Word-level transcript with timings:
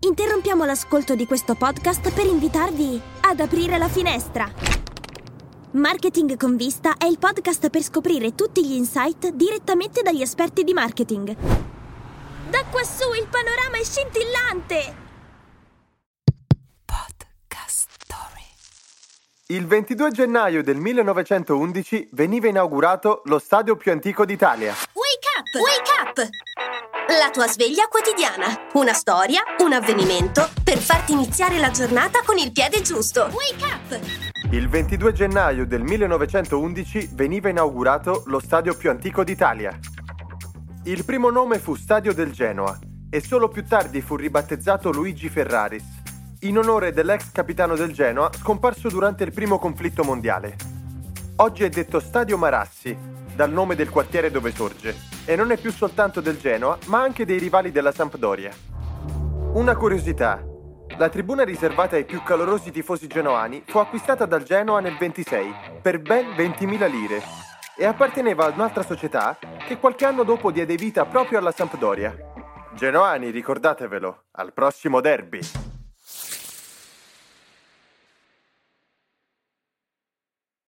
Interrompiamo 0.00 0.64
l'ascolto 0.64 1.16
di 1.16 1.26
questo 1.26 1.56
podcast 1.56 2.12
per 2.12 2.24
invitarvi 2.24 3.00
ad 3.22 3.40
aprire 3.40 3.78
la 3.78 3.88
finestra. 3.88 4.48
Marketing 5.72 6.36
con 6.36 6.56
vista 6.56 6.96
è 6.96 7.04
il 7.06 7.18
podcast 7.18 7.68
per 7.68 7.82
scoprire 7.82 8.36
tutti 8.36 8.64
gli 8.64 8.74
insight 8.74 9.30
direttamente 9.30 10.02
dagli 10.02 10.22
esperti 10.22 10.62
di 10.62 10.72
marketing. 10.72 11.34
Da 12.48 12.64
quassù 12.70 13.12
il 13.12 13.26
panorama 13.28 13.76
è 13.76 13.82
scintillante! 13.82 14.94
Podcast 16.84 17.90
Story. 18.00 18.44
Il 19.48 19.66
22 19.66 20.10
gennaio 20.12 20.62
del 20.62 20.76
1911 20.76 22.10
veniva 22.12 22.46
inaugurato 22.46 23.22
lo 23.24 23.40
stadio 23.40 23.74
più 23.74 23.90
antico 23.90 24.24
d'Italia. 24.24 24.74
Wake 24.92 25.28
up! 25.36 25.54
Wake 25.60 26.22
up! 26.22 26.28
La 27.10 27.30
tua 27.30 27.46
sveglia 27.46 27.86
quotidiana. 27.88 28.68
Una 28.74 28.92
storia, 28.92 29.40
un 29.64 29.72
avvenimento 29.72 30.46
per 30.62 30.76
farti 30.76 31.12
iniziare 31.12 31.56
la 31.56 31.70
giornata 31.70 32.20
con 32.22 32.36
il 32.36 32.52
piede 32.52 32.82
giusto. 32.82 33.30
Wake 33.32 33.64
up! 33.64 34.52
Il 34.52 34.68
22 34.68 35.14
gennaio 35.14 35.66
del 35.66 35.80
1911 35.80 37.08
veniva 37.14 37.48
inaugurato 37.48 38.24
lo 38.26 38.38
stadio 38.40 38.76
più 38.76 38.90
antico 38.90 39.24
d'Italia. 39.24 39.78
Il 40.84 41.06
primo 41.06 41.30
nome 41.30 41.58
fu 41.58 41.74
Stadio 41.76 42.12
del 42.12 42.30
Genoa 42.30 42.78
e 43.08 43.22
solo 43.22 43.48
più 43.48 43.64
tardi 43.64 44.02
fu 44.02 44.14
ribattezzato 44.14 44.92
Luigi 44.92 45.30
Ferraris, 45.30 45.84
in 46.40 46.58
onore 46.58 46.92
dell'ex 46.92 47.32
capitano 47.32 47.74
del 47.74 47.94
Genoa 47.94 48.30
scomparso 48.34 48.90
durante 48.90 49.24
il 49.24 49.32
primo 49.32 49.58
conflitto 49.58 50.04
mondiale. 50.04 50.67
Oggi 51.40 51.62
è 51.62 51.68
detto 51.68 52.00
Stadio 52.00 52.36
Marassi, 52.36 52.98
dal 53.36 53.52
nome 53.52 53.76
del 53.76 53.90
quartiere 53.90 54.28
dove 54.28 54.50
sorge, 54.50 54.96
e 55.24 55.36
non 55.36 55.52
è 55.52 55.56
più 55.56 55.70
soltanto 55.70 56.20
del 56.20 56.36
Genoa, 56.36 56.76
ma 56.86 57.00
anche 57.00 57.24
dei 57.24 57.38
rivali 57.38 57.70
della 57.70 57.92
Sampdoria. 57.92 58.50
Una 59.52 59.76
curiosità. 59.76 60.44
La 60.96 61.08
tribuna 61.08 61.44
riservata 61.44 61.94
ai 61.94 62.04
più 62.04 62.24
calorosi 62.24 62.72
tifosi 62.72 63.06
genoani 63.06 63.62
fu 63.64 63.78
acquistata 63.78 64.26
dal 64.26 64.42
Genoa 64.42 64.80
nel 64.80 64.96
26 64.96 65.54
per 65.80 66.00
ben 66.00 66.26
20.000 66.30 66.90
lire 66.90 67.22
e 67.76 67.84
apparteneva 67.84 68.46
ad 68.46 68.56
un'altra 68.56 68.82
società 68.82 69.38
che 69.64 69.78
qualche 69.78 70.06
anno 70.06 70.24
dopo 70.24 70.50
diede 70.50 70.74
vita 70.74 71.04
proprio 71.04 71.38
alla 71.38 71.52
Sampdoria. 71.52 72.16
Genoani, 72.74 73.30
ricordatevelo, 73.30 74.24
al 74.32 74.52
prossimo 74.52 75.00
derby! 75.00 75.67